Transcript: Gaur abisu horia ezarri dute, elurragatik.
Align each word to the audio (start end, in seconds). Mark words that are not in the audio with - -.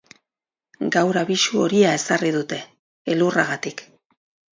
Gaur 0.95 1.19
abisu 1.21 1.61
horia 1.65 1.91
ezarri 1.97 2.31
dute, 2.37 2.59
elurragatik. 3.17 3.85